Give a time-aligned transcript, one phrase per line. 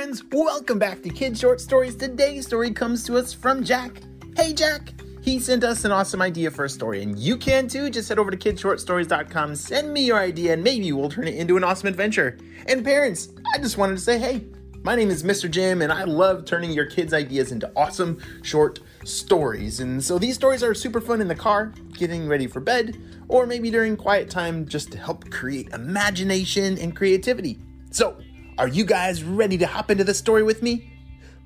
[0.00, 1.94] friends, welcome back to Kid Short Stories.
[1.94, 4.00] Today's story comes to us from Jack.
[4.34, 4.94] Hey, Jack!
[5.20, 7.90] He sent us an awesome idea for a story, and you can too.
[7.90, 11.58] Just head over to kidshortstories.com, send me your idea, and maybe we'll turn it into
[11.58, 12.38] an awesome adventure.
[12.66, 14.46] And parents, I just wanted to say hey,
[14.84, 15.50] my name is Mr.
[15.50, 19.80] Jim, and I love turning your kids' ideas into awesome short stories.
[19.80, 22.96] And so these stories are super fun in the car, getting ready for bed,
[23.28, 27.58] or maybe during quiet time just to help create imagination and creativity.
[27.90, 28.16] So,
[28.60, 30.92] are you guys ready to hop into the story with me?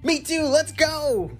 [0.03, 1.31] Me too, let's go!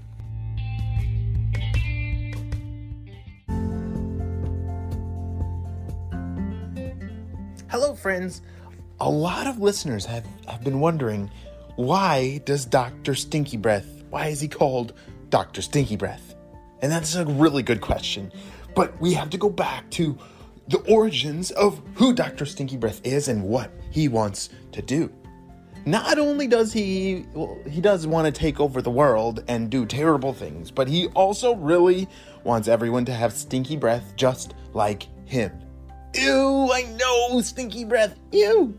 [7.69, 8.41] Hello, friends.
[9.01, 11.29] A lot of listeners have, have been wondering
[11.75, 13.17] why does Dr.
[13.17, 14.93] Stinky Breath, why is he called
[15.31, 15.61] Dr.
[15.61, 16.37] Stinky Breath?
[16.83, 18.31] And that's a really good question.
[18.77, 20.17] But we have to go back to
[20.69, 22.47] the origins of who Dr.
[22.47, 25.13] Stinky Breath is and what he wants to do.
[25.87, 29.85] Not only does he well, he does want to take over the world and do
[29.85, 32.09] terrible things, but he also really
[32.43, 35.53] wants everyone to have stinky breath just like him.
[36.15, 38.15] Ew, I know, stinky breath.
[38.33, 38.79] Ew.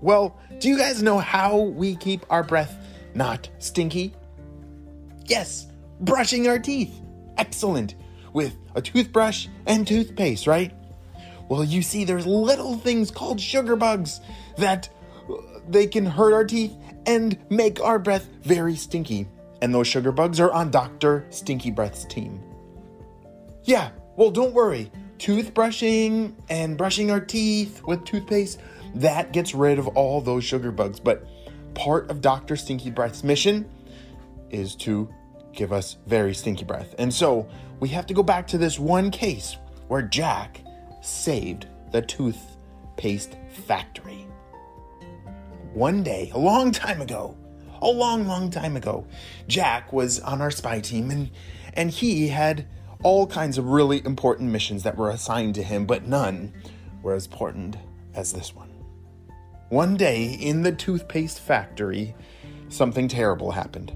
[0.00, 2.76] Well, do you guys know how we keep our breath
[3.14, 4.14] not stinky?
[5.26, 5.68] Yes,
[6.00, 7.00] brushing our teeth.
[7.38, 7.94] Excellent.
[8.32, 10.72] With a toothbrush and toothpaste, right?
[11.48, 14.20] Well, you see, there's little things called sugar bugs
[14.56, 14.88] that
[15.68, 16.74] they can hurt our teeth
[17.06, 19.28] and make our breath very stinky.
[19.62, 21.26] And those sugar bugs are on Dr.
[21.30, 22.40] Stinky Breath's team.
[23.64, 24.90] Yeah, well, don't worry.
[25.18, 28.60] Toothbrushing and brushing our teeth with toothpaste,
[28.96, 31.00] that gets rid of all those sugar bugs.
[31.00, 31.26] But
[31.74, 32.56] part of Dr.
[32.56, 33.68] Stinky Breath's mission
[34.50, 35.08] is to
[35.52, 36.94] give us very stinky breath.
[36.98, 37.48] And so
[37.80, 39.56] we have to go back to this one case
[39.88, 40.60] where Jack
[41.02, 44.26] saved the toothpaste factory.
[45.74, 47.36] One day, a long time ago,
[47.82, 49.08] a long, long time ago,
[49.48, 51.30] Jack was on our spy team and,
[51.72, 52.68] and he had
[53.02, 56.52] all kinds of really important missions that were assigned to him, but none
[57.02, 57.76] were as important
[58.14, 58.70] as this one.
[59.68, 62.14] One day in the toothpaste factory,
[62.68, 63.92] something terrible happened.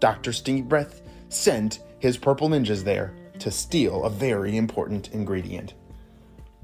[0.00, 0.32] Dr.
[0.32, 5.74] Stinky Breath sent his purple ninjas there to steal a very important ingredient.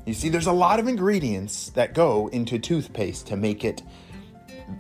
[0.05, 3.83] You see, there's a lot of ingredients that go into toothpaste to make it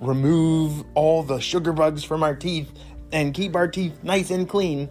[0.00, 2.72] remove all the sugar bugs from our teeth
[3.12, 4.88] and keep our teeth nice and clean.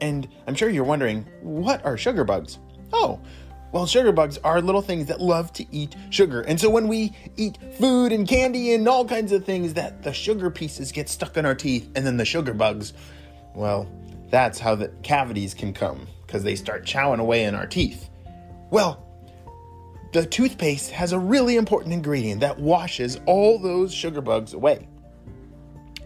[0.00, 2.58] And I'm sure you're wondering, what are sugar bugs?
[2.92, 3.20] Oh,
[3.72, 6.42] well, sugar bugs are little things that love to eat sugar.
[6.42, 10.12] And so when we eat food and candy and all kinds of things, that the
[10.12, 12.92] sugar pieces get stuck in our teeth and then the sugar bugs,
[13.54, 13.90] well,
[14.28, 18.10] that's how the cavities can come because they start chowing away in our teeth.
[18.70, 19.06] Well,
[20.12, 24.86] the toothpaste has a really important ingredient that washes all those sugar bugs away.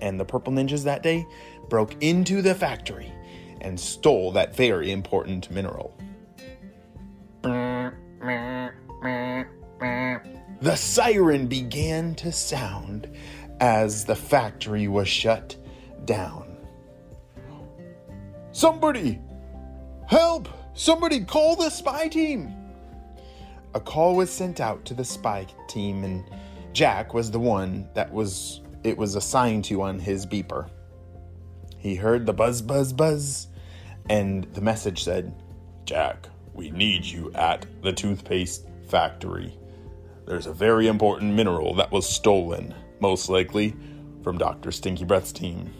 [0.01, 1.27] And the purple ninjas that day
[1.69, 3.13] broke into the factory
[3.61, 5.97] and stole that very important mineral.
[10.61, 13.11] The siren began to sound
[13.61, 15.57] as the factory was shut
[16.05, 16.57] down.
[18.53, 19.21] Somebody!
[20.07, 20.49] Help!
[20.75, 22.66] Somebody call the spy team!
[23.75, 26.25] A call was sent out to the spy team, and
[26.73, 30.71] Jack was the one that was it was assigned to on his beeper.
[31.79, 33.49] He heard the buzz, buzz, buzz,
[34.09, 35.35] and the message said,
[35.85, 39.59] Jack, we need you at the toothpaste factory.
[40.27, 43.75] There's a very important mineral that was stolen, most likely
[44.23, 44.73] from Dr.
[44.73, 45.73] Stinky Breath's team.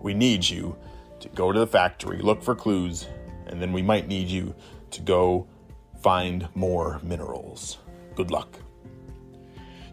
[0.00, 0.76] We need you
[1.20, 3.06] to go to the factory, look for clues,
[3.46, 4.54] and then we might need you
[4.92, 5.46] to go
[6.00, 7.78] find more minerals.
[8.14, 8.58] Good luck.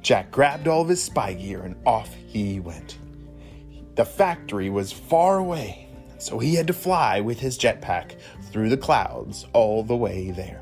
[0.02, 2.98] Jack grabbed all of his spy gear and off he went.
[3.96, 8.78] The factory was far away, so he had to fly with his jetpack through the
[8.78, 10.62] clouds all the way there.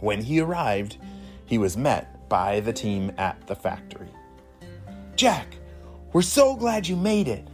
[0.00, 0.98] When he arrived,
[1.46, 4.08] he was met by the team at the factory.
[5.14, 5.56] Jack,
[6.12, 7.46] we're so glad you made it.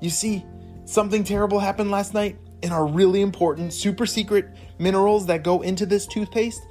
[0.00, 0.44] You see,
[0.84, 4.48] something terrible happened last night, and our really important super secret
[4.80, 6.66] minerals that go into this toothpaste,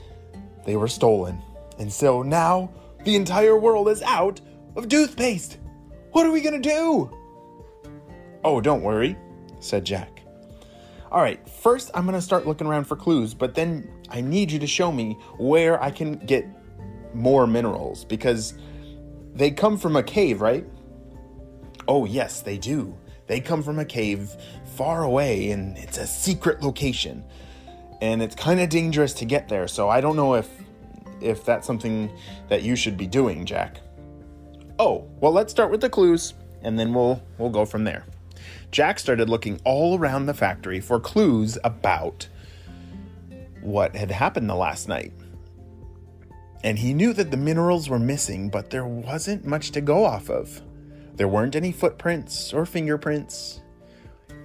[0.66, 1.42] they were stolen.
[1.78, 2.72] And so now
[3.06, 4.42] the entire world is out
[4.76, 5.58] of toothpaste.
[6.12, 7.10] What are we gonna do?
[8.44, 9.16] Oh, don't worry,
[9.60, 10.24] said Jack.
[11.12, 14.60] All right, first I'm gonna start looking around for clues, but then I need you
[14.60, 16.46] to show me where I can get
[17.14, 18.56] more minerals because
[19.34, 20.66] they come from a cave, right?
[21.88, 22.96] Oh, yes, they do.
[23.28, 24.36] They come from a cave
[24.76, 27.24] far away and it's a secret location.
[28.02, 30.50] And it's kind of dangerous to get there, so I don't know if
[31.22, 32.10] if that's something
[32.48, 33.82] that you should be doing, Jack.
[34.78, 36.34] Oh, well, let's start with the clues.
[36.62, 38.06] and then we'll we'll go from there.
[38.72, 42.28] Jack started looking all around the factory for clues about
[43.62, 45.12] what had happened the last night.
[46.64, 50.30] And he knew that the minerals were missing, but there wasn't much to go off
[50.30, 50.62] of.
[51.16, 53.62] There weren't any footprints or fingerprints.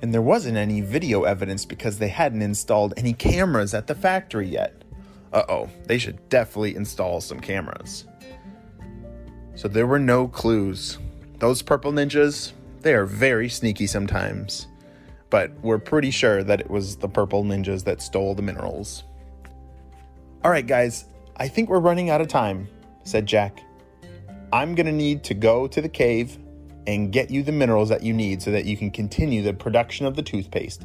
[0.02, 4.48] And there wasn't any video evidence because they hadn't installed any cameras at the factory
[4.48, 4.84] yet.
[5.32, 8.04] Uh oh, they should definitely install some cameras.
[9.54, 10.98] So there were no clues.
[11.38, 14.68] Those purple ninjas, they are very sneaky sometimes.
[15.30, 19.04] But we're pretty sure that it was the purple ninjas that stole the minerals.
[20.44, 21.06] All right, guys,
[21.36, 22.68] I think we're running out of time,
[23.02, 23.62] said Jack.
[24.52, 26.38] I'm to need to go to the cave
[26.86, 30.06] and get you the minerals that you need so that you can continue the production
[30.06, 30.84] of the toothpaste.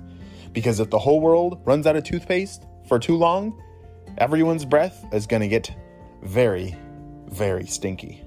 [0.53, 3.61] Because if the whole world runs out of toothpaste for too long,
[4.17, 5.75] everyone's breath is going to get
[6.23, 6.75] very,
[7.27, 8.23] very stinky.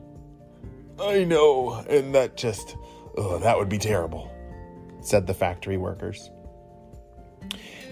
[1.00, 2.76] I know, and that just,
[3.16, 4.30] oh, that would be terrible,
[5.00, 6.30] said the factory workers.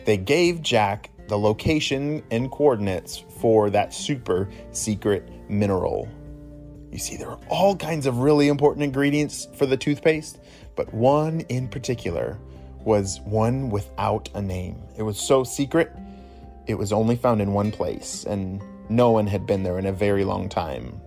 [0.04, 6.08] They gave Jack the location and coordinates for that super secret mineral.
[6.90, 10.38] You see, there are all kinds of really important ingredients for the toothpaste,
[10.76, 12.38] but one in particular
[12.84, 14.82] was one without a name.
[14.96, 15.92] It was so secret,
[16.66, 19.92] it was only found in one place, and no one had been there in a
[19.92, 21.00] very long time.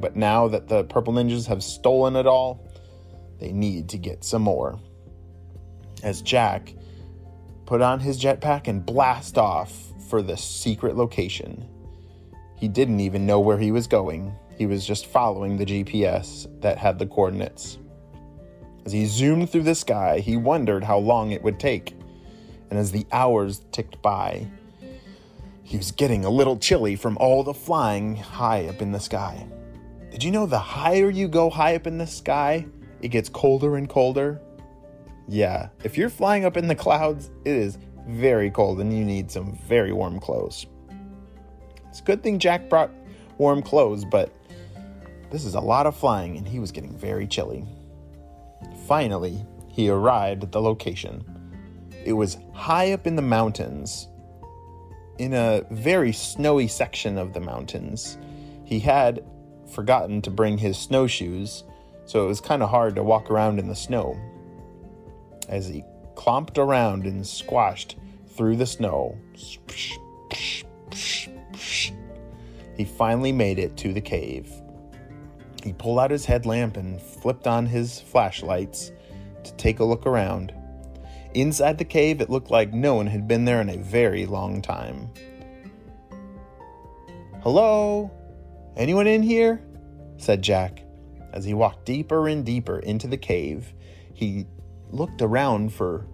[0.00, 2.66] But now that the Purple Ninjas have stolen it all,
[3.38, 4.80] they need to get some more.
[6.02, 6.74] As Jack
[7.66, 11.68] put on his jetpack and blast off for the secret location.
[12.56, 14.34] He didn't even know where he was going.
[14.58, 17.78] He was just following the GPS that had the coordinates.
[18.84, 21.94] As he zoomed through the sky, he wondered how long it would take.
[22.68, 24.48] And as the hours ticked by,
[25.62, 29.46] he was getting a little chilly from all the flying high up in the sky.
[30.10, 32.66] Did you know the higher you go high up in the sky,
[33.00, 34.40] it gets colder and colder?
[35.28, 37.78] Yeah, if you're flying up in the clouds, it is
[38.08, 40.66] very cold and you need some very warm clothes.
[41.90, 42.90] It's a good thing Jack brought
[43.36, 44.32] warm clothes, but
[45.30, 47.64] this is a lot of flying and he was getting very chilly.
[48.86, 51.24] Finally, he arrived at the location.
[52.04, 54.08] It was high up in the mountains,
[55.18, 58.18] in a very snowy section of the mountains.
[58.64, 59.24] He had
[59.72, 61.64] forgotten to bring his snowshoes,
[62.06, 64.16] so it was kind of hard to walk around in the snow.
[65.48, 65.84] As he
[66.14, 67.96] clomped around and squashed
[68.28, 69.18] through the snow,
[72.76, 74.50] he finally made it to the cave.
[75.68, 78.90] He pulled out his headlamp and flipped on his flashlights
[79.44, 80.54] to take a look around.
[81.34, 84.62] Inside the cave, it looked like no one had been there in a very long
[84.62, 85.10] time.
[87.42, 88.10] Hello?
[88.78, 89.60] Anyone in here?
[90.16, 90.82] said Jack.
[91.34, 93.74] As he walked deeper and deeper into the cave,
[94.14, 94.46] he
[94.88, 96.06] looked around for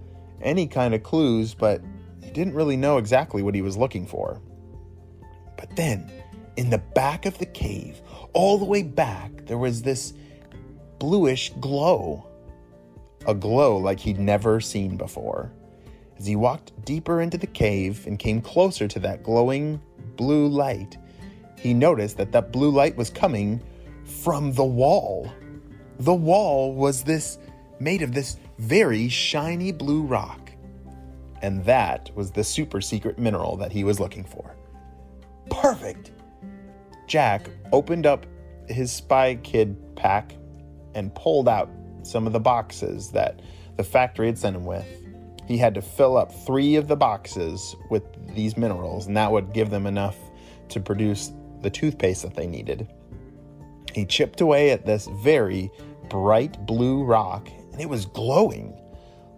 [0.42, 1.80] any kind of clues, but
[2.24, 4.42] he didn't really know exactly what he was looking for.
[5.56, 6.10] But then,
[6.56, 8.02] in the back of the cave,
[8.34, 10.12] all the way back, there was this
[10.98, 12.26] bluish glow.
[13.26, 15.50] A glow like he'd never seen before.
[16.18, 19.80] As he walked deeper into the cave and came closer to that glowing
[20.16, 20.98] blue light,
[21.56, 23.62] he noticed that that blue light was coming
[24.04, 25.32] from the wall.
[26.00, 27.38] The wall was this
[27.80, 30.50] made of this very shiny blue rock.
[31.42, 34.54] And that was the super secret mineral that he was looking for.
[35.50, 36.12] Perfect!
[37.06, 38.26] Jack opened up
[38.68, 40.34] his spy kid pack
[40.94, 41.70] and pulled out
[42.02, 43.40] some of the boxes that
[43.76, 44.86] the factory had sent him with.
[45.46, 48.02] He had to fill up three of the boxes with
[48.34, 50.16] these minerals, and that would give them enough
[50.70, 52.88] to produce the toothpaste that they needed.
[53.92, 55.70] He chipped away at this very
[56.08, 58.78] bright blue rock, and it was glowing.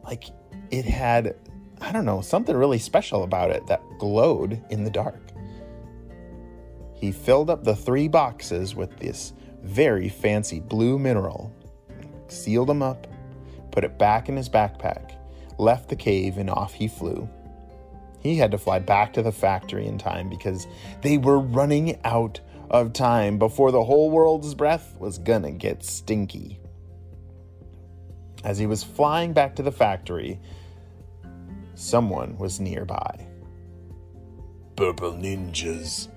[0.04, 0.24] Like
[0.70, 1.34] it had,
[1.80, 5.20] I don't know, something really special about it that glowed in the dark.
[6.96, 11.52] He filled up the three boxes with this very fancy blue mineral,
[12.28, 13.06] sealed them up,
[13.70, 15.12] put it back in his backpack,
[15.58, 17.28] left the cave, and off he flew.
[18.20, 20.66] He had to fly back to the factory in time because
[21.02, 26.58] they were running out of time before the whole world's breath was gonna get stinky.
[28.42, 30.40] As he was flying back to the factory,
[31.74, 33.26] someone was nearby.
[34.76, 36.08] Purple ninjas,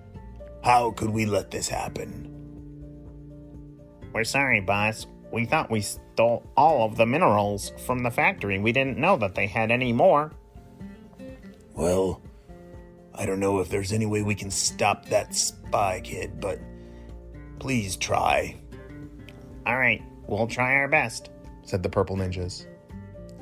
[0.63, 2.27] how could we let this happen?
[4.13, 5.07] We're sorry, boss.
[5.31, 8.57] We thought we stole all of the minerals from the factory.
[8.57, 10.31] We didn't know that they had any more.
[11.75, 12.21] Well,
[13.13, 16.59] I don't know if there's any way we can stop that spy kid, but
[17.59, 18.59] please try.
[19.65, 21.29] All right, we'll try our best,
[21.63, 22.65] said the purple ninjas.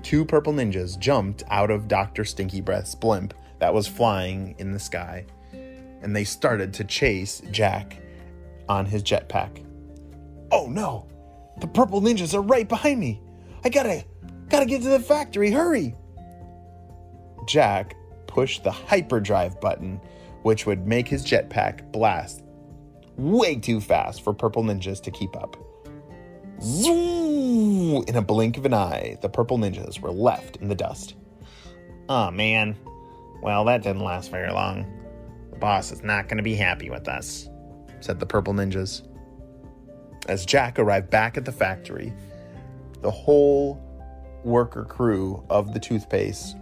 [0.03, 2.25] Two purple ninjas jumped out of Dr.
[2.25, 5.25] Stinky Breath's blimp that was flying in the sky,
[6.01, 8.01] and they started to chase Jack
[8.69, 9.63] on his jetpack.
[10.51, 11.07] Oh no!
[11.59, 13.21] The purple ninjas are right behind me!
[13.63, 14.05] I gotta,
[14.49, 15.95] gotta get to the factory, hurry!
[17.47, 17.95] Jack
[18.27, 19.99] pushed the hyperdrive button,
[20.43, 22.43] which would make his jetpack blast
[23.17, 25.57] way too fast for purple ninjas to keep up.
[26.61, 28.03] Zoom!
[28.07, 31.15] In a blink of an eye, the purple ninjas were left in the dust.
[32.09, 32.75] Oh man.
[33.41, 34.85] Well, that didn't last very long.
[35.59, 37.49] Boss is not going to be happy with us,
[37.99, 39.07] said the purple ninjas.
[40.27, 42.13] As Jack arrived back at the factory,
[43.01, 43.81] the whole
[44.43, 46.57] worker crew of the toothpaste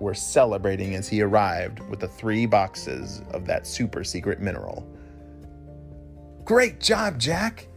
[0.00, 4.86] were celebrating as he arrived with the three boxes of that super secret mineral.
[6.44, 7.68] Great job, Jack!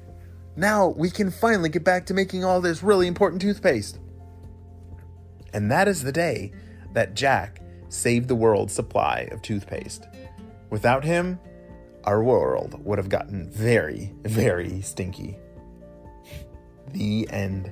[0.56, 4.00] Now we can finally get back to making all this really important toothpaste.
[5.54, 6.52] And that is the day
[6.94, 10.08] that Jack saved the world's supply of toothpaste.
[10.74, 11.40] Without him,
[12.04, 15.38] our world would have gotten very, very stinky.
[16.94, 17.70] The end.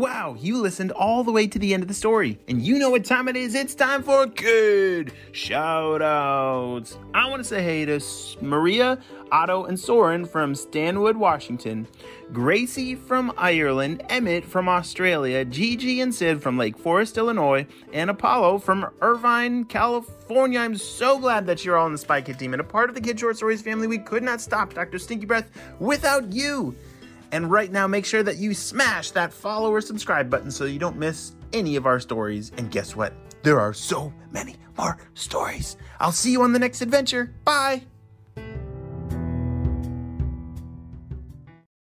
[0.00, 2.38] Wow, you listened all the way to the end of the story.
[2.48, 3.54] And you know what time it is?
[3.54, 6.96] It's time for kid shout outs.
[7.12, 8.00] I want to say hey to
[8.40, 8.98] Maria,
[9.30, 11.86] Otto, and Soren from Stanwood, Washington,
[12.32, 18.60] Gracie from Ireland, Emmett from Australia, Gigi and Sid from Lake Forest, Illinois, and Apollo
[18.60, 20.60] from Irvine, California.
[20.60, 22.94] I'm so glad that you're all in the Spy Kid team and a part of
[22.94, 23.86] the Kid Short Stories family.
[23.86, 24.98] We could not stop Dr.
[24.98, 26.74] Stinky Breath without you.
[27.32, 30.78] And right now, make sure that you smash that follow or subscribe button so you
[30.78, 32.52] don't miss any of our stories.
[32.56, 33.12] And guess what?
[33.42, 35.76] There are so many more stories.
[36.00, 37.34] I'll see you on the next adventure.
[37.44, 37.84] Bye.